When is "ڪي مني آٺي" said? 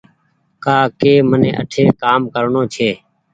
0.99-1.83